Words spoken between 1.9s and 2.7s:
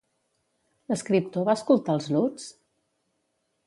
els Lutz?